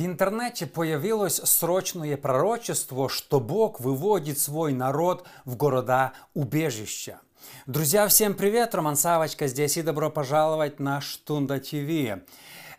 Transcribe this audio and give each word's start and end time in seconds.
В 0.00 0.06
интернете 0.06 0.64
появилось 0.66 1.42
срочное 1.44 2.16
пророчество, 2.16 3.10
что 3.10 3.38
Бог 3.38 3.80
выводит 3.80 4.38
свой 4.38 4.72
народ 4.72 5.26
в 5.44 5.56
города-убежища. 5.56 7.20
Друзья, 7.66 8.08
всем 8.08 8.32
привет! 8.32 8.74
Роман 8.74 8.96
Савочка 8.96 9.46
здесь 9.46 9.76
и 9.76 9.82
добро 9.82 10.08
пожаловать 10.08 10.80
на 10.80 11.02
Штунда 11.02 11.60
ТВ. 11.60 12.22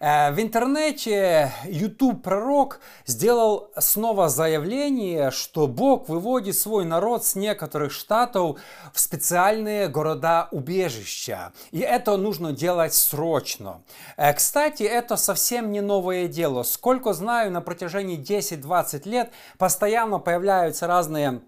Э, 0.01 0.31
в 0.31 0.41
интернете 0.41 1.53
YouTube 1.65 2.23
пророк 2.23 2.79
сделал 3.05 3.69
снова 3.77 4.29
заявление, 4.29 5.29
что 5.29 5.67
Бог 5.67 6.09
выводит 6.09 6.57
свой 6.57 6.85
народ 6.85 7.23
с 7.23 7.35
некоторых 7.35 7.91
штатов 7.91 8.59
в 8.93 8.99
специальные 8.99 9.89
города-убежища. 9.89 11.53
И 11.69 11.79
это 11.79 12.17
нужно 12.17 12.51
делать 12.51 12.95
срочно. 12.95 13.83
Э, 14.17 14.33
кстати, 14.33 14.81
это 14.81 15.17
совсем 15.17 15.71
не 15.71 15.81
новое 15.81 16.27
дело. 16.27 16.63
Сколько 16.63 17.13
знаю, 17.13 17.51
на 17.51 17.61
протяжении 17.61 18.17
10-20 18.17 19.07
лет 19.07 19.31
постоянно 19.59 20.17
появляются 20.17 20.87
разные 20.87 21.41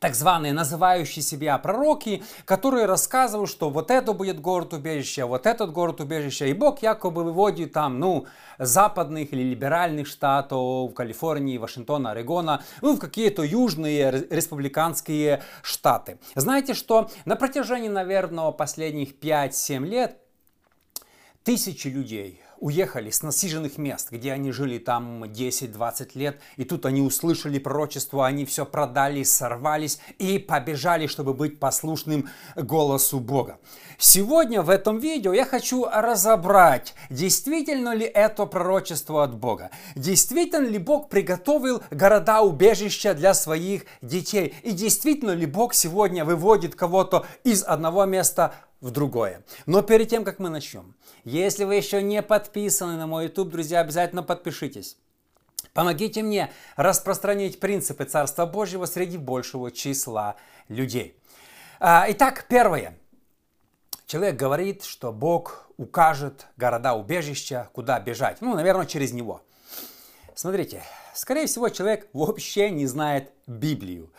так 0.00 0.14
званые 0.14 0.52
называющие 0.52 1.22
себя 1.22 1.58
пророки, 1.58 2.22
которые 2.44 2.86
рассказывают, 2.86 3.50
что 3.50 3.70
вот 3.70 3.90
это 3.90 4.12
будет 4.12 4.40
город 4.40 4.72
убежища, 4.72 5.26
вот 5.26 5.46
этот 5.46 5.72
город 5.72 6.00
убежища, 6.00 6.46
и 6.46 6.52
Бог 6.52 6.82
якобы 6.82 7.24
выводит 7.24 7.72
там, 7.72 7.98
ну, 7.98 8.26
западных 8.58 9.32
или 9.32 9.42
либеральных 9.42 10.06
штатов, 10.06 10.90
в 10.90 10.94
Калифорнии, 10.94 11.58
Вашингтона, 11.58 12.10
Орегона, 12.10 12.62
ну, 12.82 12.96
в 12.96 12.98
какие-то 12.98 13.42
южные 13.42 14.26
республиканские 14.30 15.42
штаты. 15.62 16.18
Знаете 16.34 16.74
что? 16.74 17.10
На 17.24 17.36
протяжении, 17.36 17.88
наверное, 17.88 18.50
последних 18.52 19.14
5-7 19.18 19.84
лет 19.86 20.18
тысячи 21.44 21.88
людей 21.88 22.42
уехали 22.60 23.10
с 23.10 23.22
насиженных 23.22 23.78
мест, 23.78 24.08
где 24.10 24.32
они 24.32 24.52
жили 24.52 24.78
там 24.78 25.24
10-20 25.24 26.10
лет, 26.14 26.40
и 26.56 26.64
тут 26.64 26.86
они 26.86 27.00
услышали 27.00 27.58
пророчество, 27.58 28.26
они 28.26 28.44
все 28.44 28.64
продали, 28.66 29.22
сорвались 29.22 29.98
и 30.18 30.38
побежали, 30.38 31.06
чтобы 31.06 31.34
быть 31.34 31.58
послушным 31.58 32.28
голосу 32.56 33.20
Бога. 33.20 33.58
Сегодня 33.98 34.62
в 34.62 34.70
этом 34.70 34.98
видео 34.98 35.32
я 35.32 35.44
хочу 35.44 35.86
разобрать, 35.86 36.94
действительно 37.10 37.94
ли 37.94 38.06
это 38.06 38.46
пророчество 38.46 39.24
от 39.24 39.34
Бога, 39.34 39.70
действительно 39.96 40.68
ли 40.68 40.78
Бог 40.78 41.08
приготовил 41.08 41.82
города-убежища 41.90 43.14
для 43.14 43.34
своих 43.34 43.86
детей, 44.02 44.54
и 44.62 44.70
действительно 44.70 45.32
ли 45.32 45.46
Бог 45.46 45.74
сегодня 45.74 46.24
выводит 46.24 46.74
кого-то 46.74 47.26
из 47.42 47.64
одного 47.64 48.04
места 48.04 48.54
в 48.80 48.90
другое. 48.90 49.42
Но 49.66 49.82
перед 49.82 50.08
тем, 50.08 50.24
как 50.24 50.38
мы 50.38 50.48
начнем, 50.48 50.94
если 51.24 51.64
вы 51.64 51.74
еще 51.74 52.02
не 52.02 52.22
подписаны 52.22 52.96
на 52.96 53.06
мой 53.06 53.24
YouTube, 53.24 53.50
друзья, 53.50 53.80
обязательно 53.80 54.22
подпишитесь. 54.22 54.96
Помогите 55.72 56.22
мне 56.22 56.50
распространить 56.76 57.60
принципы 57.60 58.04
Царства 58.04 58.46
Божьего 58.46 58.86
среди 58.86 59.18
большего 59.18 59.70
числа 59.70 60.36
людей. 60.68 61.16
А, 61.80 62.06
итак, 62.08 62.46
первое. 62.48 62.98
Человек 64.06 64.36
говорит, 64.36 64.84
что 64.84 65.12
Бог 65.12 65.68
укажет 65.76 66.46
города-убежища, 66.56 67.68
куда 67.72 68.00
бежать. 68.00 68.40
Ну, 68.40 68.54
наверное, 68.54 68.86
через 68.86 69.12
него. 69.12 69.42
Смотрите, 70.34 70.82
скорее 71.14 71.46
всего, 71.46 71.68
человек 71.68 72.08
вообще 72.12 72.70
не 72.70 72.86
знает 72.86 73.32
Библию. 73.46 74.10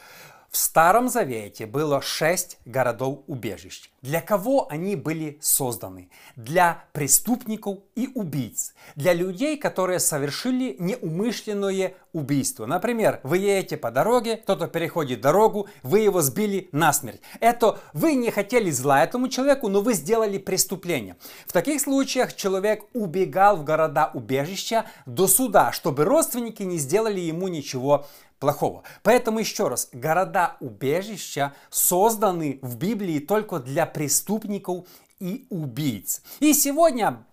В 0.51 0.57
Старом 0.57 1.09
Завете 1.09 1.67
было 1.67 2.01
шесть 2.01 2.57
городов-убежищ. 2.65 3.91
Для 4.01 4.19
кого 4.19 4.67
они 4.71 4.95
были 4.95 5.37
созданы? 5.41 6.09
Для 6.35 6.85
преступников 6.91 7.79
и 7.95 8.09
убийц. 8.15 8.73
Для 8.95 9.13
людей, 9.13 9.57
которые 9.57 9.99
совершили 9.99 10.75
неумышленное 10.79 11.93
убийство. 12.13 12.65
Например, 12.65 13.19
вы 13.21 13.37
едете 13.37 13.77
по 13.77 13.91
дороге, 13.91 14.37
кто-то 14.37 14.67
переходит 14.67 15.21
дорогу, 15.21 15.67
вы 15.83 15.99
его 15.99 16.21
сбили 16.21 16.69
насмерть. 16.71 17.21
Это 17.39 17.77
вы 17.93 18.15
не 18.15 18.31
хотели 18.31 18.71
зла 18.71 19.03
этому 19.03 19.27
человеку, 19.27 19.67
но 19.67 19.81
вы 19.81 19.93
сделали 19.93 20.39
преступление. 20.39 21.17
В 21.45 21.53
таких 21.53 21.79
случаях 21.81 22.35
человек 22.35 22.85
убегал 22.93 23.57
в 23.57 23.63
города-убежища 23.63 24.85
до 25.05 25.27
суда, 25.27 25.71
чтобы 25.71 26.05
родственники 26.05 26.63
не 26.63 26.79
сделали 26.79 27.19
ему 27.19 27.49
ничего 27.49 28.07
плохого. 28.39 28.83
Поэтому 29.03 29.39
еще 29.39 29.67
раз, 29.67 29.89
города-убежища 29.91 31.53
созданы 31.69 32.59
в 32.61 32.77
Библии 32.77 33.19
только 33.19 33.59
для 33.59 33.85
преступников 33.85 34.87
и 35.19 35.45
убийц. 35.49 36.21
И 36.39 36.53
сегодня 36.53 37.25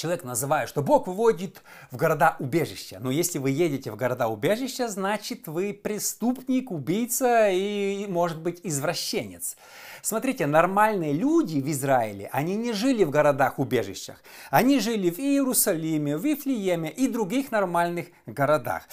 человек 0.00 0.24
называет, 0.24 0.70
что 0.70 0.82
Бог 0.82 1.06
выводит 1.06 1.62
в 1.90 1.96
города-убежища. 1.96 2.98
Но 3.00 3.10
если 3.10 3.38
вы 3.38 3.50
едете 3.50 3.90
в 3.90 3.96
города-убежища, 3.96 4.88
значит 4.88 5.46
вы 5.46 5.74
преступник, 5.74 6.70
убийца 6.70 7.50
и, 7.50 8.06
может 8.08 8.38
быть, 8.40 8.60
извращенец. 8.62 9.56
Смотрите, 10.02 10.46
нормальные 10.46 11.12
люди 11.12 11.60
в 11.60 11.70
Израиле, 11.70 12.30
они 12.32 12.56
не 12.56 12.72
жили 12.72 13.04
в 13.04 13.10
городах-убежищах. 13.10 14.22
Они 14.50 14.80
жили 14.80 15.10
в 15.10 15.18
Иерусалиме, 15.18 16.16
в 16.16 16.24
Вифлееме 16.24 16.90
и 16.90 17.06
других 17.06 17.52
нормальных 17.52 18.06
городах. 18.24 18.88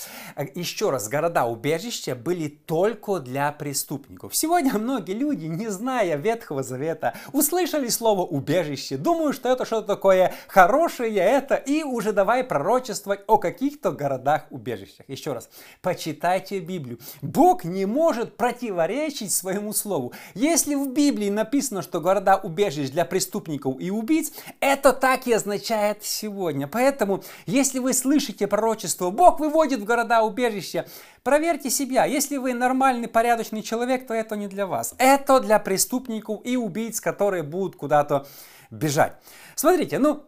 Еще 0.56 0.90
раз, 0.90 1.08
города-убежища 1.08 2.16
были 2.16 2.50
только 2.50 3.20
для 3.20 3.54
преступников. 3.54 4.36
Сегодня 4.36 4.74
многие 4.78 5.14
люди, 5.14 5.46
не 5.46 5.70
зная 5.70 6.18
Ветхого 6.18 6.64
Завета, 6.64 7.14
услышали 7.32 7.88
слово 7.88 8.26
«убежище», 8.26 8.98
думают, 8.98 9.38
что 9.38 9.48
это 9.48 9.64
что-то 9.64 9.88
такое 9.88 10.34
хорошее, 10.50 10.97
это, 11.06 11.56
и 11.56 11.84
уже 11.84 12.14
давай 12.14 12.44
пророчествовать 12.44 13.22
о 13.28 13.38
каких-то 13.38 13.92
городах-убежищах. 13.92 15.08
Еще 15.08 15.34
раз, 15.34 15.50
почитайте 15.82 16.60
Библию. 16.60 17.00
Бог 17.22 17.64
не 17.64 17.86
может 17.86 18.38
противоречить 18.38 19.32
своему 19.32 19.74
слову. 19.74 20.14
Если 20.34 20.76
в 20.76 20.94
Библии 20.94 21.30
написано, 21.30 21.82
что 21.82 22.02
города 22.02 22.38
убежищ 22.38 22.90
для 22.90 23.06
преступников 23.06 23.76
и 23.80 23.90
убийц, 23.92 24.32
это 24.60 24.94
так 24.94 25.28
и 25.28 25.34
означает 25.34 26.04
сегодня. 26.04 26.68
Поэтому, 26.68 27.24
если 27.46 27.80
вы 27.80 27.94
слышите 27.94 28.48
пророчество, 28.48 29.10
Бог 29.10 29.40
выводит 29.40 29.82
в 29.82 29.86
города 29.86 30.24
убежища, 30.24 30.88
проверьте 31.24 31.70
себя. 31.70 32.06
Если 32.06 32.38
вы 32.38 32.54
нормальный, 32.54 33.08
порядочный 33.08 33.62
человек, 33.62 34.08
то 34.08 34.14
это 34.14 34.36
не 34.36 34.48
для 34.48 34.66
вас. 34.66 34.96
Это 34.98 35.40
для 35.40 35.60
преступников 35.60 36.42
и 36.44 36.58
убийц, 36.58 37.02
которые 37.02 37.44
будут 37.44 37.76
куда-то 37.76 38.26
бежать. 38.72 39.14
Смотрите, 39.56 40.00
ну, 40.00 40.24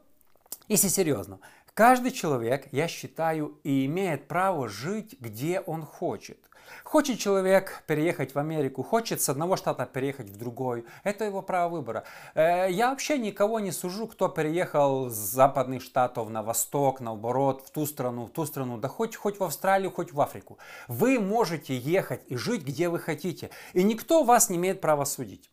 если 0.69 0.87
серьезно, 0.87 1.39
каждый 1.73 2.11
человек, 2.11 2.67
я 2.71 2.87
считаю, 2.87 3.59
и 3.63 3.85
имеет 3.85 4.27
право 4.27 4.69
жить, 4.69 5.17
где 5.19 5.59
он 5.59 5.83
хочет. 5.83 6.37
Хочет 6.83 7.19
человек 7.19 7.83
переехать 7.87 8.33
в 8.33 8.39
Америку, 8.39 8.83
хочет 8.83 9.21
с 9.21 9.29
одного 9.29 9.55
штата 9.55 9.85
переехать 9.85 10.29
в 10.29 10.37
другой. 10.37 10.85
Это 11.03 11.25
его 11.25 11.41
право 11.41 11.77
выбора. 11.77 12.03
Э, 12.35 12.67
я 12.69 12.89
вообще 12.89 13.17
никого 13.17 13.59
не 13.59 13.71
сужу, 13.71 14.07
кто 14.07 14.27
переехал 14.27 15.09
с 15.09 15.15
западных 15.15 15.81
штатов 15.81 16.29
на 16.29 16.43
восток, 16.43 17.01
наоборот, 17.01 17.63
в 17.65 17.71
ту 17.71 17.85
страну, 17.85 18.25
в 18.25 18.31
ту 18.31 18.45
страну, 18.45 18.77
да 18.77 18.87
хоть, 18.87 19.15
хоть 19.15 19.39
в 19.39 19.43
Австралию, 19.43 19.91
хоть 19.91 20.13
в 20.13 20.21
Африку. 20.21 20.57
Вы 20.87 21.19
можете 21.19 21.75
ехать 21.75 22.21
и 22.27 22.35
жить, 22.35 22.63
где 22.63 22.89
вы 22.89 22.99
хотите. 22.99 23.49
И 23.73 23.83
никто 23.83 24.23
вас 24.23 24.49
не 24.49 24.57
имеет 24.57 24.81
права 24.81 25.05
судить. 25.05 25.49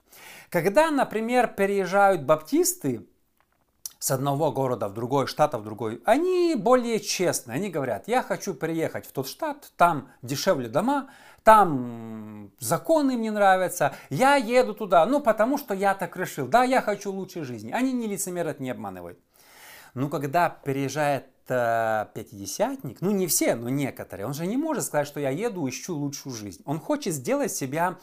Когда, 0.50 0.91
например, 0.91 1.48
переезжают 1.48 2.22
баптисты, 2.22 3.06
с 4.06 4.12
одного 4.12 4.53
города 4.53 4.87
в 4.87 4.94
другой, 4.94 5.27
штата 5.27 5.59
в 5.59 5.65
другой, 5.65 6.00
они 6.05 6.55
более 6.56 7.00
честные. 7.00 7.56
Они 7.56 7.71
говорят, 7.71 8.06
я 8.06 8.22
хочу 8.22 8.55
переехать 8.55 9.05
в 9.05 9.11
тот 9.11 9.27
штат, 9.27 9.72
там 9.77 10.09
дешевле 10.22 10.69
дома, 10.69 11.11
там 11.43 12.53
законы 12.61 13.16
мне 13.16 13.33
нравятся, 13.33 13.97
я 14.09 14.37
еду 14.37 14.75
туда, 14.75 15.05
ну 15.06 15.19
потому 15.19 15.59
что 15.59 15.75
я 15.75 15.93
так 15.97 16.16
решил, 16.16 16.47
да, 16.47 16.62
я 16.62 16.83
хочу 16.83 17.11
лучшей 17.11 17.43
жизни. 17.43 17.72
Они 17.72 17.93
не 17.93 18.07
лицемерят, 18.07 18.60
не 18.60 18.71
обманывают. 18.71 19.19
Но 19.95 20.09
когда 20.09 20.51
переезжает 20.51 21.27
э, 21.48 22.07
пятидесятник, 22.15 23.01
ну 23.01 23.10
не 23.10 23.27
все, 23.27 23.57
но 23.57 23.71
некоторые, 23.71 24.27
он 24.28 24.34
же 24.34 24.47
не 24.47 24.57
может 24.57 24.84
сказать, 24.84 25.09
что 25.09 25.19
я 25.19 25.31
еду, 25.31 25.69
ищу 25.69 25.97
лучшую 25.97 26.33
жизнь. 26.33 26.63
Он 26.65 26.78
хочет 26.78 27.13
сделать 27.13 27.51
себя 27.51 27.97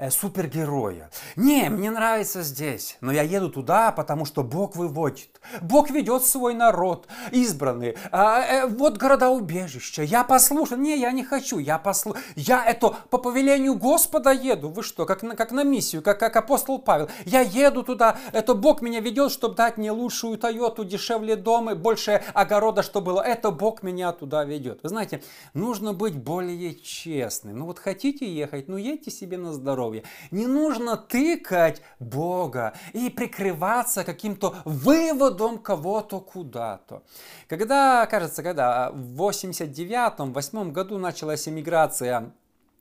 Э, 0.00 0.10
супергероя. 0.10 1.10
Не, 1.36 1.68
мне 1.68 1.90
нравится 1.90 2.40
здесь, 2.40 2.96
но 3.02 3.12
я 3.12 3.20
еду 3.20 3.50
туда, 3.50 3.92
потому 3.92 4.24
что 4.24 4.42
Бог 4.42 4.74
выводит. 4.74 5.42
Бог 5.60 5.90
ведет 5.90 6.24
свой 6.24 6.54
народ, 6.54 7.06
избранный. 7.32 7.98
А, 8.10 8.40
э, 8.40 8.66
вот 8.66 8.96
города-убежища. 8.96 10.02
Я 10.02 10.24
послушан. 10.24 10.80
Не, 10.80 10.98
я 10.98 11.12
не 11.12 11.22
хочу. 11.22 11.58
Я 11.58 11.78
послу... 11.78 12.16
Я 12.34 12.64
это 12.64 12.96
по 13.10 13.18
повелению 13.18 13.74
Господа 13.74 14.30
еду. 14.30 14.70
Вы 14.70 14.82
что, 14.82 15.04
как 15.04 15.22
на, 15.22 15.36
как 15.36 15.52
на 15.52 15.64
миссию, 15.64 16.00
как, 16.00 16.18
как 16.18 16.34
апостол 16.34 16.78
Павел. 16.78 17.10
Я 17.26 17.40
еду 17.42 17.82
туда. 17.82 18.16
Это 18.32 18.54
Бог 18.54 18.80
меня 18.80 19.00
ведет, 19.00 19.30
чтобы 19.30 19.54
дать 19.54 19.76
мне 19.76 19.90
лучшую 19.90 20.38
Тойоту, 20.38 20.82
дешевле 20.82 21.36
дома, 21.36 21.74
больше 21.74 22.22
огорода, 22.32 22.82
что 22.82 23.02
было. 23.02 23.20
Это 23.20 23.50
Бог 23.50 23.82
меня 23.82 24.12
туда 24.12 24.44
ведет. 24.44 24.80
Вы 24.82 24.88
знаете, 24.88 25.22
нужно 25.52 25.92
быть 25.92 26.16
более 26.16 26.74
честным. 26.74 27.58
Ну 27.58 27.66
вот 27.66 27.78
хотите 27.78 28.26
ехать, 28.26 28.66
ну 28.68 28.78
едьте 28.78 29.10
себе 29.10 29.36
на 29.36 29.52
здоровье 29.52 29.89
здоровье. 29.90 30.04
Не 30.30 30.46
нужно 30.46 30.96
тыкать 30.96 31.82
Бога 31.98 32.74
и 32.92 33.10
прикрываться 33.10 34.04
каким-то 34.04 34.56
выводом 34.64 35.58
кого-то 35.58 36.20
куда-то. 36.20 37.02
Когда, 37.48 38.06
кажется, 38.06 38.42
когда 38.42 38.90
в 38.90 39.20
89-8 39.22 40.72
году 40.72 40.98
началась 40.98 41.48
эмиграция 41.48 42.32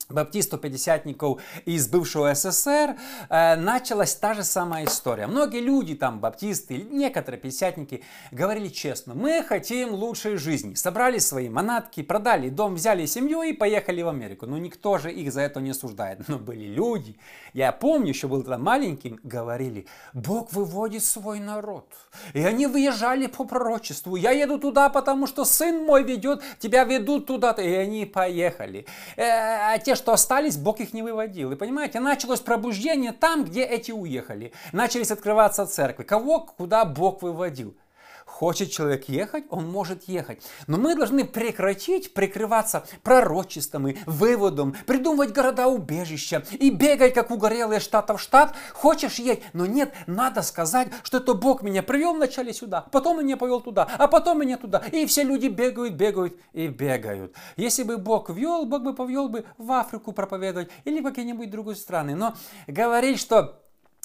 баптистов-пятидесятников 0.09 1.41
из 1.65 1.87
бывшего 1.87 2.33
СССР, 2.33 2.95
э, 3.29 3.55
началась 3.55 4.15
та 4.15 4.33
же 4.33 4.43
самая 4.43 4.85
история. 4.85 5.27
Многие 5.27 5.61
люди, 5.61 5.93
там, 5.93 6.19
баптисты, 6.19 6.77
некоторые 6.77 7.39
пятидесятники, 7.39 8.03
говорили 8.31 8.69
честно, 8.69 9.13
мы 9.13 9.43
хотим 9.43 9.93
лучшей 9.93 10.37
жизни. 10.37 10.73
Собрали 10.73 11.19
свои 11.19 11.47
манатки, 11.47 12.01
продали 12.01 12.49
дом, 12.49 12.75
взяли 12.75 13.05
семью 13.05 13.43
и 13.43 13.53
поехали 13.53 14.01
в 14.01 14.07
Америку. 14.07 14.47
Но 14.47 14.57
никто 14.57 14.97
же 14.97 15.11
их 15.11 15.31
за 15.31 15.41
это 15.41 15.61
не 15.61 15.71
осуждает. 15.71 16.27
Но 16.27 16.39
были 16.39 16.65
люди, 16.65 17.15
я 17.53 17.71
помню, 17.71 18.09
еще 18.09 18.27
был 18.27 18.41
тогда 18.41 18.57
маленьким, 18.57 19.19
говорили, 19.21 19.85
Бог 20.13 20.51
выводит 20.53 21.03
свой 21.03 21.39
народ. 21.39 21.85
И 22.33 22.43
они 22.43 22.65
выезжали 22.65 23.27
по 23.27 23.45
пророчеству. 23.45 24.15
Я 24.15 24.31
еду 24.31 24.57
туда, 24.57 24.89
потому 24.89 25.27
что 25.27 25.45
сын 25.45 25.83
мой 25.83 26.03
ведет, 26.03 26.41
тебя 26.57 26.83
ведут 26.83 27.27
туда-то. 27.27 27.61
И 27.61 27.73
они 27.73 28.05
поехали. 28.05 28.87
Э, 29.15 29.23
а 29.73 29.77
те, 29.77 29.95
что 29.99 30.13
остались, 30.13 30.57
Бог 30.57 30.79
их 30.79 30.93
не 30.93 31.03
выводил. 31.03 31.51
И 31.51 31.55
понимаете, 31.55 31.99
началось 31.99 32.39
пробуждение 32.39 33.11
там, 33.11 33.45
где 33.45 33.63
эти 33.63 33.91
уехали. 33.91 34.51
Начались 34.71 35.11
открываться 35.11 35.67
церкви. 35.67 36.03
Кого 36.03 36.39
куда 36.39 36.85
Бог 36.85 37.21
выводил. 37.21 37.75
Хочет 38.29 38.71
человек 38.71 39.09
ехать, 39.09 39.43
он 39.49 39.69
может 39.69 40.03
ехать. 40.03 40.41
Но 40.67 40.77
мы 40.77 40.95
должны 40.95 41.25
прекратить 41.25 42.13
прикрываться 42.13 42.85
пророчествами, 43.03 43.97
выводом, 44.05 44.75
придумывать 44.85 45.33
города-убежища 45.33 46.45
и 46.51 46.69
бегать, 46.69 47.13
как 47.13 47.31
угорелые 47.31 47.81
штата 47.81 48.15
в 48.15 48.21
штат. 48.21 48.55
Хочешь 48.73 49.15
ехать, 49.15 49.43
но 49.51 49.65
нет, 49.65 49.93
надо 50.07 50.41
сказать, 50.41 50.89
что 51.03 51.17
это 51.17 51.33
Бог 51.33 51.63
меня 51.63 51.83
привел 51.83 52.13
вначале 52.13 52.53
сюда, 52.53 52.85
потом 52.91 53.19
меня 53.19 53.35
повел 53.35 53.59
туда, 53.59 53.89
а 53.97 54.07
потом 54.07 54.39
меня 54.39 54.57
туда. 54.57 54.83
И 54.91 55.05
все 55.05 55.23
люди 55.23 55.47
бегают, 55.47 55.95
бегают 55.95 56.39
и 56.53 56.67
бегают. 56.67 57.35
Если 57.57 57.83
бы 57.83 57.97
Бог 57.97 58.29
вел, 58.29 58.65
Бог 58.65 58.83
бы 58.83 58.93
повел 58.93 59.27
бы 59.27 59.43
в 59.57 59.69
Африку 59.71 60.13
проповедовать 60.13 60.69
или 60.85 61.01
в 61.01 61.03
какие-нибудь 61.03 61.49
другие 61.49 61.75
страны. 61.75 62.15
Но 62.15 62.35
говорить, 62.67 63.19
что 63.19 63.58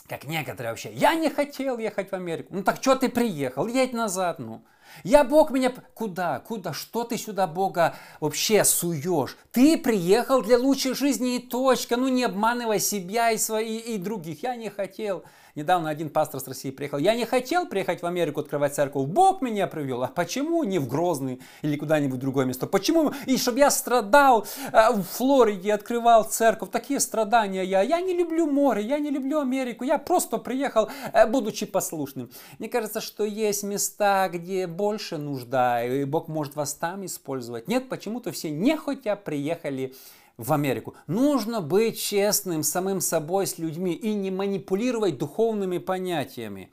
как 0.09 0.25
некоторые 0.25 0.73
вообще. 0.73 0.93
Я 0.93 1.15
не 1.15 1.31
хотел 1.31 1.79
ехать 1.79 2.11
в 2.11 2.15
Америку. 2.15 2.49
Ну 2.55 2.63
так 2.63 2.83
что 2.83 2.95
ты 2.95 3.09
приехал? 3.09 3.67
Едь 3.67 3.93
назад, 3.93 4.39
ну. 4.39 4.63
Я 5.03 5.25
Бог 5.25 5.51
меня... 5.51 5.73
Куда? 5.95 6.41
Куда? 6.41 6.73
Что 6.73 7.05
ты 7.05 7.17
сюда 7.17 7.47
Бога 7.47 7.97
вообще 8.21 8.65
суешь? 8.65 9.37
Ты 9.51 9.79
приехал 9.79 10.43
для 10.43 10.59
лучшей 10.59 10.95
жизни 10.95 11.37
и 11.37 11.39
точка. 11.41 11.97
Ну 11.97 12.09
не 12.09 12.25
обманывай 12.25 12.81
себя 12.81 13.31
и, 13.31 13.39
свои, 13.39 13.79
и 13.79 13.99
других. 13.99 14.43
Я 14.43 14.57
не 14.57 14.69
хотел. 14.69 15.25
Недавно 15.55 15.89
один 15.89 16.11
пастор 16.11 16.41
с 16.41 16.49
России 16.49 16.73
приехал. 16.73 16.99
Я 16.99 17.15
не 17.15 17.27
хотел 17.27 17.67
приехать 17.67 18.03
в 18.03 18.07
Америку 18.07 18.41
открывать 18.41 18.75
церковь. 18.75 19.07
Бог 19.07 19.41
меня 19.41 19.69
привел. 19.69 20.03
А 20.03 20.09
почему 20.09 20.65
не 20.65 20.81
в 20.81 20.89
Грозный 20.89 21.41
или 21.63 21.77
куда-нибудь 21.77 22.19
другое 22.19 22.45
место? 22.45 22.67
Почему? 22.67 23.13
И 23.27 23.39
чтобы 23.39 23.61
я 23.61 23.71
страдал 23.71 24.49
э, 24.73 24.93
в 24.93 25.05
Флориде, 25.05 25.73
открывал 25.73 26.25
церковь. 26.25 26.71
Такие 26.71 26.99
страдания 26.99 27.63
я. 27.63 27.83
Я 27.83 28.01
не 28.01 28.15
люблю 28.15 28.51
море, 28.51 28.83
я 28.83 28.99
не 28.99 29.11
люблю 29.11 29.39
Америку. 29.39 29.85
Я 29.85 29.99
просто 29.99 30.39
приехал, 30.39 30.89
э, 31.13 31.25
будучи 31.25 31.67
послушным. 31.67 32.31
Мне 32.59 32.69
кажется, 32.69 33.01
что 33.01 33.25
есть 33.25 33.63
места, 33.63 34.29
где 34.29 34.67
больше 34.67 35.19
нужда, 35.19 35.85
и 35.85 36.05
Бог 36.05 36.27
может 36.27 36.57
вас 36.57 36.75
там 36.75 37.07
использовать. 37.07 37.69
Нет, 37.69 37.89
почему-то 37.89 38.33
все 38.33 38.51
нехотя 38.51 39.15
приехали 39.15 39.95
в 40.37 40.53
Америку. 40.53 40.95
Нужно 41.07 41.61
быть 41.61 42.01
честным 42.01 42.63
самым 42.63 43.01
собой 43.01 43.47
с 43.47 43.59
людьми 43.59 43.95
и 43.95 44.15
не 44.15 44.31
манипулировать 44.31 45.19
духовными 45.19 45.79
понятиями. 45.79 46.73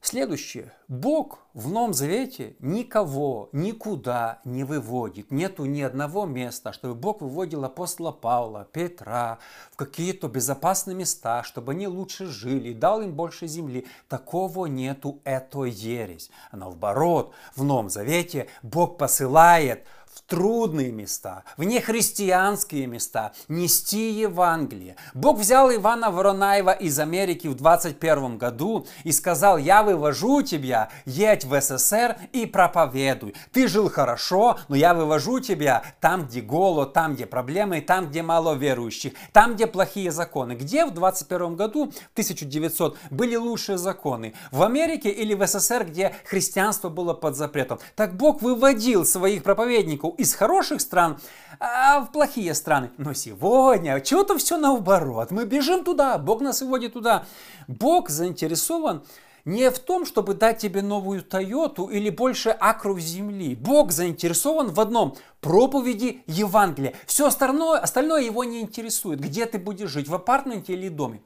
Следующее. 0.00 0.72
Бог 0.90 1.38
в 1.54 1.70
Новом 1.70 1.94
Завете 1.94 2.56
никого 2.58 3.48
никуда 3.52 4.40
не 4.44 4.64
выводит. 4.64 5.30
Нету 5.30 5.64
ни 5.64 5.82
одного 5.82 6.26
места, 6.26 6.72
чтобы 6.72 6.96
Бог 6.96 7.20
выводил 7.20 7.64
апостола 7.64 8.10
Павла, 8.10 8.66
Петра 8.72 9.38
в 9.70 9.76
какие-то 9.76 10.26
безопасные 10.26 10.96
места, 10.96 11.44
чтобы 11.44 11.72
они 11.72 11.86
лучше 11.86 12.26
жили, 12.26 12.72
дал 12.72 13.02
им 13.02 13.12
больше 13.12 13.46
земли. 13.46 13.86
Такого 14.08 14.66
нету, 14.66 15.20
это 15.22 15.62
ересь. 15.62 16.28
А 16.50 16.56
наоборот, 16.56 17.34
в 17.54 17.62
Новом 17.62 17.88
Завете 17.88 18.48
Бог 18.64 18.98
посылает– 18.98 19.86
в 20.12 20.22
трудные 20.22 20.90
места, 20.90 21.44
в 21.56 21.62
нехристианские 21.62 22.86
места, 22.86 23.32
нести 23.48 24.10
Евангелие. 24.10 24.96
Бог 25.14 25.38
взял 25.38 25.72
Ивана 25.72 26.10
Воронаева 26.10 26.72
из 26.72 26.98
Америки 26.98 27.46
в 27.46 27.54
21 27.54 28.36
году 28.36 28.86
и 29.04 29.12
сказал, 29.12 29.56
я 29.56 29.82
вывожу 29.82 30.42
тебя, 30.42 30.79
едь 31.04 31.44
в 31.44 31.60
СССР 31.60 32.16
и 32.32 32.46
проповедуй. 32.46 33.34
Ты 33.52 33.68
жил 33.68 33.90
хорошо, 33.90 34.58
но 34.68 34.76
я 34.76 34.94
вывожу 34.94 35.40
тебя 35.40 35.82
там, 36.00 36.26
где 36.26 36.40
голод, 36.40 36.92
там, 36.92 37.14
где 37.14 37.26
проблемы, 37.26 37.80
там, 37.80 38.08
где 38.08 38.22
мало 38.22 38.54
верующих, 38.54 39.12
там, 39.32 39.54
где 39.54 39.66
плохие 39.66 40.10
законы. 40.10 40.52
Где 40.52 40.86
в 40.86 40.92
21 40.92 41.56
году, 41.56 41.92
1900, 42.12 42.96
были 43.10 43.36
лучшие 43.36 43.78
законы? 43.78 44.34
В 44.50 44.62
Америке 44.62 45.10
или 45.10 45.34
в 45.34 45.46
СССР, 45.46 45.84
где 45.84 46.14
христианство 46.24 46.88
было 46.88 47.14
под 47.14 47.36
запретом? 47.36 47.78
Так 47.96 48.16
Бог 48.16 48.42
выводил 48.42 49.04
своих 49.04 49.42
проповедников 49.42 50.14
из 50.16 50.34
хороших 50.34 50.80
стран 50.80 51.18
а 51.60 52.00
в 52.00 52.10
плохие 52.10 52.54
страны. 52.54 52.90
Но 52.96 53.12
сегодня 53.12 54.02
что-то 54.04 54.38
все 54.38 54.56
наоборот. 54.56 55.30
Мы 55.30 55.44
бежим 55.44 55.84
туда, 55.84 56.16
Бог 56.18 56.40
нас 56.40 56.62
выводит 56.62 56.94
туда. 56.94 57.26
Бог 57.68 58.08
заинтересован 58.08 59.02
не 59.44 59.70
в 59.70 59.78
том, 59.78 60.04
чтобы 60.04 60.34
дать 60.34 60.58
тебе 60.58 60.82
новую 60.82 61.22
Тойоту 61.22 61.86
или 61.86 62.10
больше 62.10 62.50
акров 62.50 62.98
земли. 63.00 63.54
Бог 63.54 63.92
заинтересован 63.92 64.72
в 64.72 64.80
одном– 64.80 65.16
проповеди 65.40 66.22
Евангелия. 66.26 66.94
Все 67.06 67.26
остальное, 67.26 67.78
остальное 67.78 68.22
его 68.22 68.44
не 68.44 68.60
интересует. 68.60 69.20
Где 69.20 69.46
ты 69.46 69.58
будешь 69.58 69.90
жить, 69.90 70.08
в 70.08 70.14
апартменте 70.14 70.74
или 70.74 70.88
доме. 70.88 71.22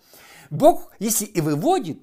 Бог, 0.50 0.92
если 0.98 1.24
и 1.24 1.40
выводит, 1.40 2.00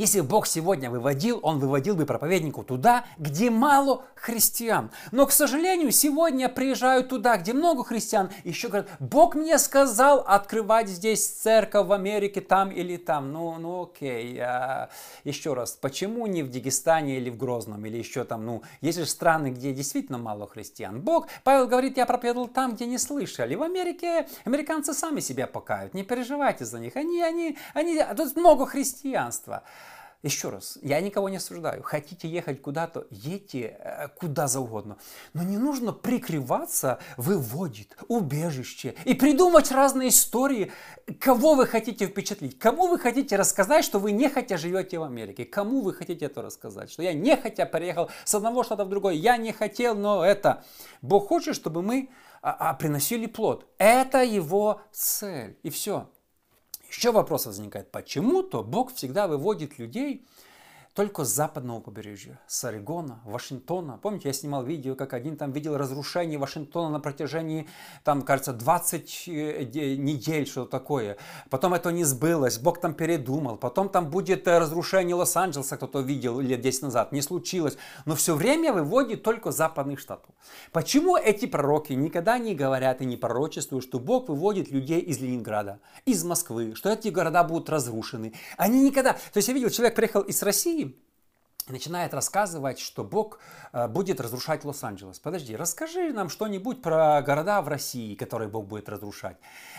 если 0.00 0.22
Бог 0.22 0.46
сегодня 0.46 0.88
выводил, 0.88 1.40
Он 1.42 1.58
выводил 1.58 1.94
бы 1.94 2.06
проповеднику 2.06 2.64
туда, 2.64 3.04
где 3.18 3.50
мало 3.50 4.06
христиан. 4.14 4.90
Но, 5.12 5.26
к 5.26 5.30
сожалению, 5.30 5.92
сегодня 5.92 6.48
приезжают 6.48 7.10
туда, 7.10 7.36
где 7.36 7.52
много 7.52 7.84
христиан, 7.84 8.30
еще 8.44 8.68
говорят, 8.68 8.88
Бог 8.98 9.34
мне 9.34 9.58
сказал 9.58 10.20
открывать 10.20 10.88
здесь 10.88 11.26
церковь 11.26 11.86
в 11.86 11.92
Америке, 11.92 12.40
там 12.40 12.70
или 12.70 12.96
там. 12.96 13.30
Ну, 13.30 13.58
ну 13.58 13.82
окей. 13.82 14.38
А, 14.40 14.88
еще 15.24 15.52
раз, 15.52 15.72
почему 15.72 16.26
не 16.26 16.42
в 16.42 16.50
Дагестане 16.50 17.18
или 17.18 17.28
в 17.28 17.36
Грозном, 17.36 17.84
или 17.84 17.98
еще 17.98 18.24
там, 18.24 18.46
ну, 18.46 18.62
есть 18.80 18.96
же 18.96 19.04
страны, 19.04 19.48
где 19.48 19.74
действительно 19.74 20.16
мало 20.16 20.46
христиан. 20.46 21.02
Бог, 21.02 21.28
Павел 21.44 21.68
говорит, 21.68 21.98
я 21.98 22.06
проповедовал 22.06 22.48
там, 22.48 22.72
где 22.74 22.86
не 22.86 22.96
слышали. 22.96 23.54
В 23.54 23.62
Америке 23.62 24.26
американцы 24.46 24.94
сами 24.94 25.20
себя 25.20 25.46
покают, 25.46 25.92
не 25.92 26.04
переживайте 26.04 26.64
за 26.64 26.78
них. 26.78 26.96
Они, 26.96 27.20
они, 27.20 27.58
они, 27.74 28.02
тут 28.16 28.34
много 28.36 28.64
христианства. 28.64 29.62
Еще 30.22 30.50
раз, 30.50 30.76
я 30.82 31.00
никого 31.00 31.30
не 31.30 31.38
осуждаю. 31.38 31.82
Хотите 31.82 32.28
ехать 32.28 32.60
куда-то, 32.60 33.06
едьте 33.10 33.78
э, 33.78 34.08
куда 34.08 34.48
за 34.48 34.60
угодно. 34.60 34.98
Но 35.32 35.42
не 35.42 35.56
нужно 35.56 35.94
прикрываться, 35.94 36.98
выводит, 37.16 37.96
убежище 38.08 38.94
и 39.06 39.14
придумать 39.14 39.72
разные 39.72 40.10
истории, 40.10 40.72
кого 41.18 41.54
вы 41.54 41.66
хотите 41.66 42.06
впечатлить, 42.06 42.58
кому 42.58 42.88
вы 42.88 42.98
хотите 42.98 43.36
рассказать, 43.36 43.82
что 43.82 43.98
вы 43.98 44.12
не 44.12 44.28
хотя 44.28 44.58
живете 44.58 44.98
в 44.98 45.04
Америке, 45.04 45.46
кому 45.46 45.80
вы 45.80 45.94
хотите 45.94 46.26
это 46.26 46.42
рассказать, 46.42 46.90
что 46.90 47.02
я 47.02 47.14
не 47.14 47.34
хотя 47.34 47.64
переехал 47.64 48.10
с 48.24 48.34
одного 48.34 48.62
штата 48.62 48.84
в 48.84 48.90
другой, 48.90 49.16
я 49.16 49.38
не 49.38 49.52
хотел, 49.52 49.94
но 49.94 50.22
это. 50.22 50.64
Бог 51.00 51.28
хочет, 51.28 51.54
чтобы 51.54 51.80
мы 51.80 52.10
а, 52.42 52.70
а, 52.70 52.74
приносили 52.74 53.24
плод. 53.24 53.66
Это 53.78 54.22
его 54.22 54.82
цель. 54.92 55.58
И 55.62 55.70
все. 55.70 56.10
Еще 56.90 57.12
вопрос 57.12 57.46
возникает, 57.46 57.90
почему-то 57.92 58.64
Бог 58.64 58.92
всегда 58.92 59.28
выводит 59.28 59.78
людей 59.78 60.26
только 60.94 61.24
с 61.24 61.28
западного 61.28 61.80
побережья, 61.80 62.40
с 62.48 62.64
Орегона, 62.64 63.20
Вашингтона. 63.24 63.98
Помните, 64.02 64.28
я 64.28 64.32
снимал 64.32 64.64
видео, 64.64 64.96
как 64.96 65.12
один 65.14 65.36
там 65.36 65.52
видел 65.52 65.76
разрушение 65.76 66.38
Вашингтона 66.38 66.90
на 66.90 67.00
протяжении, 67.00 67.68
там, 68.02 68.22
кажется, 68.22 68.52
20 68.52 69.24
э, 69.28 69.64
недель, 69.96 70.46
что 70.46 70.66
такое. 70.66 71.16
Потом 71.48 71.74
это 71.74 71.92
не 71.92 72.02
сбылось, 72.02 72.58
Бог 72.58 72.80
там 72.80 72.94
передумал. 72.94 73.56
Потом 73.56 73.88
там 73.88 74.10
будет 74.10 74.48
э, 74.48 74.58
разрушение 74.58 75.14
Лос-Анджелеса, 75.14 75.76
кто-то 75.76 76.00
видел 76.00 76.40
лет 76.40 76.60
10 76.60 76.82
назад, 76.82 77.12
не 77.12 77.22
случилось. 77.22 77.76
Но 78.04 78.16
все 78.16 78.34
время 78.34 78.72
выводит 78.72 79.22
только 79.22 79.52
западных 79.52 80.00
штатов. 80.00 80.34
Почему 80.72 81.16
эти 81.16 81.46
пророки 81.46 81.92
никогда 81.92 82.36
не 82.38 82.54
говорят 82.54 83.00
и 83.00 83.06
не 83.06 83.16
пророчествуют, 83.16 83.84
что 83.84 84.00
Бог 84.00 84.28
выводит 84.28 84.70
людей 84.70 85.00
из 85.00 85.20
Ленинграда, 85.20 85.78
из 86.04 86.24
Москвы, 86.24 86.74
что 86.74 86.90
эти 86.90 87.08
города 87.08 87.44
будут 87.44 87.70
разрушены? 87.70 88.32
Они 88.56 88.82
никогда... 88.82 89.12
То 89.12 89.36
есть 89.36 89.48
я 89.48 89.54
видел, 89.54 89.70
человек 89.70 89.94
приехал 89.94 90.22
из 90.22 90.42
России, 90.42 90.89
начинает 91.70 92.14
рассказывать, 92.14 92.78
что 92.78 93.04
Бог 93.04 93.38
э, 93.72 93.88
будет 93.88 94.20
разрушать 94.20 94.64
Лос-Анджелес. 94.64 95.18
Подожди, 95.18 95.56
расскажи 95.56 96.12
нам 96.12 96.28
что-нибудь 96.28 96.82
про 96.82 97.22
города 97.22 97.60
в 97.62 97.68
России, 97.68 98.14
которые 98.14 98.48
Бог 98.48 98.66
будет 98.66 98.88
разрушать. 98.88 99.36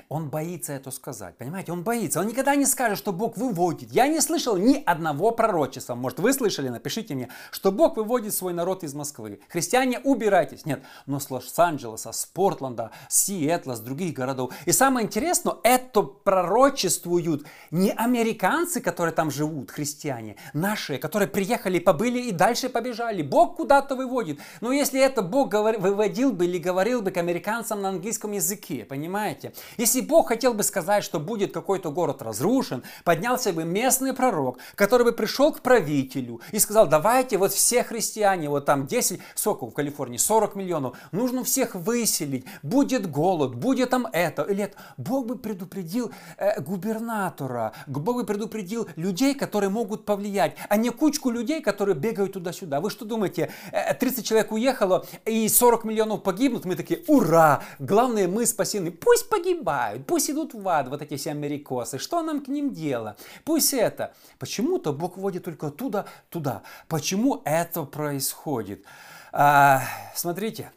Он 0.09 0.29
боится 0.29 0.73
это 0.73 0.91
сказать, 0.91 1.37
понимаете? 1.37 1.71
Он 1.71 1.83
боится. 1.83 2.19
Он 2.19 2.27
никогда 2.27 2.55
не 2.55 2.65
скажет, 2.65 2.97
что 2.97 3.13
Бог 3.13 3.37
выводит. 3.37 3.91
Я 3.91 4.07
не 4.07 4.21
слышал 4.21 4.57
ни 4.57 4.81
одного 4.85 5.31
пророчества. 5.31 5.95
Может, 5.95 6.19
вы 6.19 6.33
слышали? 6.33 6.69
Напишите 6.69 7.15
мне, 7.15 7.29
что 7.51 7.71
Бог 7.71 7.97
выводит 7.97 8.33
свой 8.33 8.53
народ 8.53 8.83
из 8.83 8.93
Москвы. 8.93 9.39
Христиане, 9.49 9.99
убирайтесь. 9.99 10.65
Нет, 10.65 10.83
но 11.05 11.19
с 11.19 11.29
Лос-Анджелеса, 11.31 12.11
с 12.11 12.25
Портленда, 12.25 12.91
с 13.09 13.25
Сиэтла, 13.25 13.75
с 13.75 13.79
других 13.79 14.13
городов. 14.13 14.53
И 14.65 14.71
самое 14.71 15.05
интересное, 15.05 15.55
это 15.63 16.01
пророчествуют 16.01 17.45
не 17.71 17.91
американцы, 17.91 18.81
которые 18.81 19.13
там 19.13 19.31
живут, 19.31 19.71
христиане, 19.71 20.35
наши, 20.53 20.97
которые 20.97 21.27
приехали 21.27 21.79
побыли 21.81 22.19
и 22.19 22.31
дальше 22.31 22.69
побежали. 22.69 23.21
Бог 23.21 23.57
куда-то 23.57 23.95
выводит. 23.95 24.39
Но 24.61 24.71
если 24.71 25.01
это 25.01 25.21
Бог 25.21 25.49
говор... 25.49 25.77
выводил 25.77 26.31
бы 26.31 26.45
или 26.45 26.57
говорил 26.57 27.01
бы 27.01 27.11
к 27.11 27.17
американцам 27.17 27.81
на 27.81 27.89
английском 27.89 28.31
языке, 28.31 28.85
понимаете? 28.85 29.53
Если 29.77 30.01
Бог 30.01 30.29
хотел 30.29 30.53
бы 30.53 30.63
сказать, 30.63 31.03
что 31.03 31.19
будет 31.19 31.53
какой-то 31.53 31.91
город 31.91 32.21
разрушен, 32.21 32.83
поднялся 33.03 33.53
бы 33.53 33.63
местный 33.63 34.13
пророк, 34.13 34.57
который 34.75 35.03
бы 35.03 35.11
пришел 35.11 35.51
к 35.51 35.61
правителю 35.61 36.41
и 36.51 36.59
сказал, 36.59 36.87
давайте 36.87 37.37
вот 37.37 37.51
все 37.51 37.83
христиане, 37.83 38.49
вот 38.49 38.65
там 38.65 38.87
10, 38.87 39.19
сколько 39.35 39.65
в 39.67 39.73
Калифорнии, 39.73 40.17
40 40.17 40.55
миллионов, 40.55 40.97
нужно 41.11 41.43
всех 41.43 41.75
выселить, 41.75 42.45
будет 42.63 43.09
голод, 43.09 43.55
будет 43.55 43.89
там 43.89 44.07
это 44.11 44.43
или 44.43 44.63
это. 44.63 44.77
Бог 44.97 45.25
бы 45.27 45.37
предупредил 45.37 46.11
э, 46.37 46.61
губернатора, 46.61 47.73
Бог 47.87 48.15
бы 48.15 48.25
предупредил 48.25 48.87
людей, 48.95 49.33
которые 49.33 49.69
могут 49.69 50.05
повлиять, 50.05 50.55
а 50.69 50.77
не 50.77 50.89
кучку 50.89 51.29
людей, 51.29 51.61
которые 51.61 51.70
бегают 51.95 52.33
туда-сюда. 52.33 52.79
Вы 52.81 52.89
что 52.89 53.05
думаете, 53.05 53.51
30 53.99 54.19
э, 54.19 54.21
человек 54.23 54.51
уехало 54.51 55.05
и 55.25 55.47
40 55.47 55.83
миллионов 55.85 56.23
погибнут? 56.23 56.65
Мы 56.65 56.75
такие, 56.75 57.03
ура! 57.07 57.63
Главное, 57.79 58.27
мы 58.27 58.45
спасены. 58.45 58.91
Пусть 58.91 59.29
погибают, 59.29 60.05
пусть 60.05 60.29
идут 60.29 60.53
в 60.53 60.67
ад 60.67 60.89
вот 60.89 61.01
эти 61.01 61.15
все 61.15 61.31
америкосы. 61.31 61.97
Что 61.97 62.21
нам 62.21 62.43
к 62.43 62.47
ним 62.47 62.73
дело? 62.73 63.15
Пусть 63.43 63.73
это. 63.73 64.13
Почему-то 64.39 64.93
Бог 64.93 65.17
вводит 65.17 65.43
только 65.45 65.69
туда, 65.69 66.05
туда. 66.29 66.63
Почему 66.87 67.41
это 67.45 67.83
происходит? 67.83 68.85
А, 69.31 69.81
смотрите, 70.15 70.71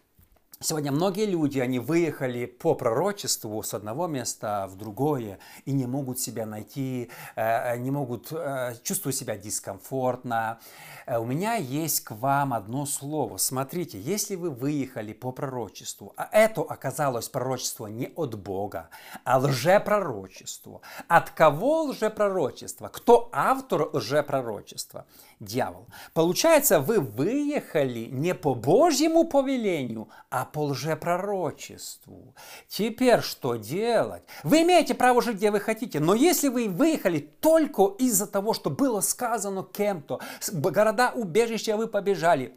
Сегодня 0.65 0.93
многие 0.93 1.27
люди, 1.27 1.59
они 1.59 1.79
выехали 1.79 2.47
по 2.47 2.75
пророчеству 2.75 3.63
с 3.63 3.75
одного 3.75 4.07
места 4.07 4.67
в 4.71 4.79
другое 4.79 5.39
и 5.67 5.73
не 5.73 5.85
могут 5.85 6.19
себя 6.19 6.47
найти, 6.47 7.11
э, 7.37 7.77
не 7.77 7.91
могут 7.91 8.33
э, 8.33 8.75
чувствовать 8.83 9.15
себя 9.15 9.37
дискомфортно. 9.37 10.59
Э, 11.05 11.19
у 11.19 11.27
меня 11.27 11.57
есть 11.57 12.01
к 12.01 12.13
вам 12.13 12.55
одно 12.55 12.87
слово. 12.87 13.37
Смотрите, 13.37 14.01
если 14.01 14.37
вы 14.37 14.49
выехали 14.49 15.13
по 15.13 15.33
пророчеству, 15.33 16.15
а 16.17 16.31
это 16.33 16.63
оказалось 16.63 17.29
пророчество 17.29 17.87
не 17.87 18.11
от 18.17 18.35
Бога, 18.35 18.89
а 19.25 19.41
лжепророчество. 19.41 20.81
От 21.09 21.29
кого 21.29 21.83
лжепророчество? 21.83 22.89
Кто 22.89 23.29
автор 23.35 23.91
лжепророчества? 23.93 25.05
Дьявол. 25.41 25.89
Получается, 26.15 26.81
вы 26.81 27.01
выехали 27.01 28.07
не 28.11 28.35
по 28.35 28.55
Божьему 28.55 29.25
повелению, 29.25 30.09
а 30.31 30.47
по 30.55 30.67
лжепророчеству. 30.67 32.33
Теперь 32.69 33.23
что 33.23 33.57
делать? 33.57 34.23
Вы 34.45 34.63
имеете 34.63 34.95
право 34.95 35.21
жить, 35.21 35.37
где 35.37 35.51
вы 35.51 35.59
хотите, 35.59 35.99
но 35.99 36.15
если 36.15 36.47
вы 36.47 36.69
выехали 36.69 37.19
только 37.19 37.89
из-за 37.99 38.29
того, 38.29 38.55
что 38.55 38.71
было 38.71 39.01
сказано 39.01 39.65
кем-то, 39.65 40.21
города 40.53 41.11
убежища 41.11 41.77
вы 41.77 41.89
побежали, 41.89 42.57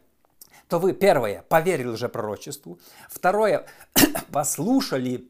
то 0.68 0.78
вы, 0.78 0.92
первое, 0.92 1.44
поверили 1.48 1.88
лжепророчеству, 1.88 2.78
второе, 3.10 3.66
послушали 4.32 5.28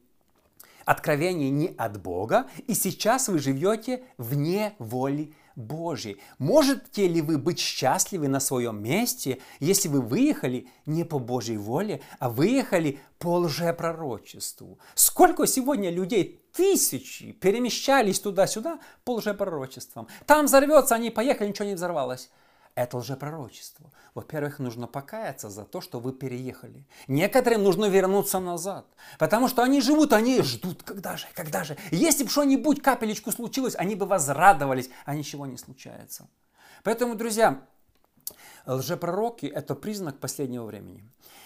откровение 0.84 1.48
не 1.48 1.75
от 1.78 1.98
Бога, 2.02 2.48
и 2.66 2.75
сейчас 2.75 3.28
вы 3.28 3.38
живете 3.38 4.02
вне 4.18 4.75
воли 4.78 5.32
Божьей. 5.58 6.18
Можете 6.38 7.08
ли 7.08 7.20
вы 7.20 7.36
быть 7.36 7.58
счастливы 7.58 8.28
на 8.28 8.38
своем 8.38 8.80
месте, 8.80 9.40
если 9.58 9.88
вы 9.88 10.00
выехали 10.00 10.68
не 10.86 11.04
по 11.04 11.18
Божьей 11.18 11.56
воле, 11.56 12.00
а 12.20 12.30
выехали 12.30 13.00
по 13.18 13.38
лжепророчеству? 13.38 14.78
Сколько 14.94 15.48
сегодня 15.48 15.90
людей, 15.90 16.40
тысячи, 16.52 17.32
перемещались 17.32 18.20
туда-сюда 18.20 18.78
по 19.04 19.16
лжепророчествам? 19.16 20.06
Там 20.26 20.46
взорвется, 20.46 20.94
они 20.94 21.10
поехали, 21.10 21.48
ничего 21.48 21.66
не 21.66 21.74
взорвалось. 21.74 22.30
Это 22.78 22.99
лжепророчество. 22.99 23.90
Во-первых, 24.14 24.61
нужно 24.61 24.87
покаяться 24.87 25.50
за 25.50 25.64
то, 25.64 25.80
что 25.80 25.99
вы 25.99 26.12
переехали. 26.12 26.87
Некоторым 27.08 27.64
нужно 27.64 27.87
вернуться 27.87 28.38
назад. 28.38 28.87
Потому 29.18 29.49
что 29.49 29.64
они 29.64 29.80
живут, 29.80 30.12
они 30.12 30.40
ждут, 30.42 30.85
когда 30.85 31.16
же, 31.16 31.26
когда 31.35 31.64
же. 31.64 31.76
Если 31.90 32.23
бы 32.23 32.30
что-нибудь, 32.30 32.80
капелечку 32.80 33.32
случилось, 33.32 33.75
они 33.75 33.97
бы 33.97 34.06
возрадовались, 34.06 34.90
а 35.06 35.16
ничего 35.16 35.44
не 35.44 35.56
случается. 35.56 36.28
Поэтому, 36.85 37.16
друзья, 37.16 37.66
лжепророки– 38.64 39.47
это 39.54 39.75
признак 39.75 40.20
последнего 40.20 40.64
времени. 40.64 41.02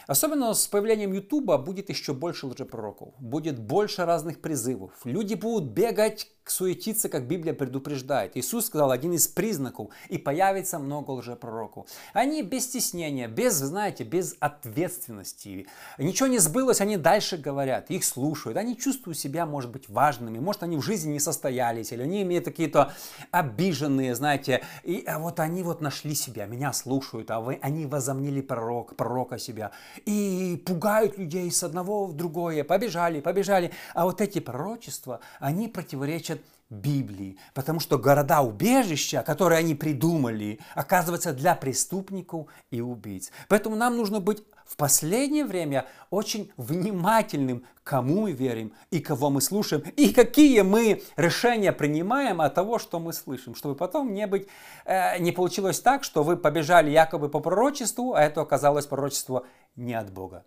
Особенно 0.07 0.55
с 0.55 0.67
появлением 0.67 1.13
Ютуба 1.13 1.59
будет 1.59 1.89
еще 1.89 2.13
больше 2.13 2.47
лжепророков, 2.47 3.15
будет 3.19 3.59
больше 3.59 4.05
разных 4.05 4.41
призывов. 4.41 4.93
Люди 5.05 5.35
будут 5.35 5.71
бегать, 5.71 6.29
суетиться, 6.45 7.09
как 7.09 7.27
Библия 7.27 7.55
предупреждает. 7.55 8.37
Иисус 8.37 8.67
сказал 8.67 8.91
один 8.91 9.13
из 9.13 9.29
признаков, 9.29 9.91
и 10.09 10.19
появится 10.19 10.79
много 10.79 11.13
лжепророков. 11.13 11.87
Они 12.13 12.43
без 12.43 12.65
стеснения, 12.65 13.29
без, 13.29 13.55
знаете, 13.55 14.05
без 14.05 14.37
ответственности. 14.41 15.67
Ничего 15.99 16.29
не 16.29 16.39
сбылось, 16.39 16.81
они 16.81 16.97
дальше 16.97 17.37
говорят, 17.37 17.91
их 17.91 18.05
слушают. 18.05 18.59
Они 18.59 18.77
чувствуют 18.77 19.19
себя, 19.19 19.47
может 19.47 19.71
быть, 19.71 19.89
важными. 19.89 20.39
Может, 20.39 20.65
они 20.65 20.77
в 20.77 20.83
жизни 20.83 21.13
не 21.13 21.21
состоялись, 21.21 21.93
или 21.93 22.03
они 22.03 22.23
имеют 22.23 22.45
какие-то 22.45 22.93
обиженные, 23.31 24.15
знаете. 24.15 24.63
И 24.83 25.05
а 25.07 25.19
вот 25.19 25.41
они 25.41 25.63
вот 25.63 25.81
нашли 25.81 26.15
себя, 26.15 26.47
меня 26.47 26.73
слушают, 26.73 27.31
а 27.31 27.41
вы, 27.41 27.59
они 27.63 27.87
возомнили 27.87 28.41
пророк, 28.41 28.97
пророка 28.97 29.39
себя 29.39 29.71
и 30.05 30.63
пугают 30.67 31.19
людей 31.19 31.51
с 31.51 31.63
одного 31.63 32.07
в 32.07 32.15
другое, 32.15 32.65
побежали, 32.65 33.21
побежали. 33.21 33.73
А 33.95 34.05
вот 34.05 34.21
эти 34.21 34.39
пророчества, 34.39 35.21
они 35.41 35.69
противоречат 35.69 36.41
Библии, 36.71 37.37
потому 37.55 37.81
что 37.81 37.99
города-убежища, 37.99 39.23
которые 39.23 39.59
они 39.59 39.75
придумали, 39.75 40.59
оказываются 40.75 41.33
для 41.33 41.55
преступников 41.55 42.47
и 42.71 42.81
убийц. 42.81 43.31
Поэтому 43.49 43.77
нам 43.77 43.97
нужно 43.97 44.21
быть 44.21 44.43
в 44.65 44.77
последнее 44.77 45.45
время 45.45 45.87
очень 46.11 46.51
внимательным, 46.57 47.65
кому 47.85 48.23
мы 48.23 48.33
верим 48.33 48.73
и 48.91 49.01
кого 49.01 49.31
мы 49.31 49.41
слушаем, 49.41 49.83
и 49.97 50.13
какие 50.13 50.61
мы 50.63 51.03
решения 51.17 51.73
принимаем 51.73 52.41
от 52.41 52.55
того, 52.55 52.79
что 52.79 52.99
мы 53.01 53.13
слышим, 53.13 53.55
чтобы 53.55 53.75
потом 53.75 54.15
не, 54.15 54.27
быть, 54.27 54.49
э, 54.85 55.19
не 55.19 55.33
получилось 55.33 55.81
так, 55.81 56.05
что 56.05 56.23
вы 56.23 56.37
побежали 56.37 56.91
якобы 56.91 57.29
по 57.29 57.41
пророчеству, 57.41 58.15
а 58.15 58.23
это 58.23 58.41
оказалось 58.41 58.87
пророчество 58.87 59.47
не 59.77 59.95
от 59.95 60.13
Бога. 60.13 60.45